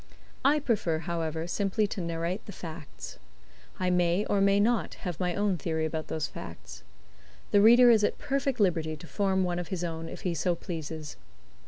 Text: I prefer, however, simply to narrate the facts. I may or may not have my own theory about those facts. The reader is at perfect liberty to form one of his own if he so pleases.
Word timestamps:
I 0.43 0.57
prefer, 0.59 0.97
however, 0.97 1.45
simply 1.45 1.85
to 1.85 2.01
narrate 2.01 2.47
the 2.47 2.51
facts. 2.51 3.19
I 3.79 3.91
may 3.91 4.25
or 4.25 4.41
may 4.41 4.59
not 4.59 4.95
have 5.05 5.19
my 5.19 5.35
own 5.35 5.57
theory 5.59 5.85
about 5.85 6.07
those 6.07 6.25
facts. 6.25 6.81
The 7.51 7.61
reader 7.61 7.91
is 7.91 8.03
at 8.03 8.17
perfect 8.17 8.59
liberty 8.59 8.95
to 8.95 9.05
form 9.05 9.43
one 9.43 9.59
of 9.59 9.67
his 9.67 9.83
own 9.83 10.09
if 10.09 10.21
he 10.21 10.33
so 10.33 10.55
pleases. 10.55 11.17